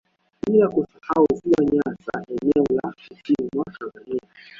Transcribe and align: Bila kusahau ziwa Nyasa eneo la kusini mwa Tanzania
Bila 0.45 0.67
kusahau 0.67 1.25
ziwa 1.33 1.63
Nyasa 1.65 2.23
eneo 2.27 2.65
la 2.69 2.91
kusini 2.91 3.49
mwa 3.55 3.65
Tanzania 3.65 4.21